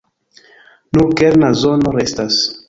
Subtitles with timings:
[0.97, 2.41] Nur kerna zono restas.